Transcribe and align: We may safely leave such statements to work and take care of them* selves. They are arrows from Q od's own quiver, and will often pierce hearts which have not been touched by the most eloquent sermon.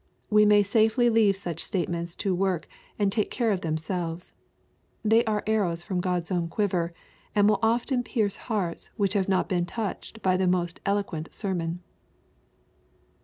We 0.31 0.47
may 0.47 0.63
safely 0.63 1.11
leave 1.11 1.35
such 1.37 1.59
statements 1.63 2.15
to 2.15 2.33
work 2.33 2.67
and 2.97 3.11
take 3.11 3.29
care 3.29 3.51
of 3.51 3.61
them* 3.61 3.77
selves. 3.77 4.33
They 5.05 5.23
are 5.25 5.43
arrows 5.45 5.83
from 5.83 6.01
Q 6.01 6.09
od's 6.09 6.31
own 6.31 6.47
quiver, 6.47 6.91
and 7.35 7.47
will 7.47 7.59
often 7.61 8.01
pierce 8.01 8.37
hearts 8.49 8.89
which 8.97 9.13
have 9.13 9.29
not 9.29 9.47
been 9.47 9.67
touched 9.67 10.23
by 10.23 10.37
the 10.37 10.47
most 10.47 10.79
eloquent 10.87 11.29
sermon. 11.31 11.81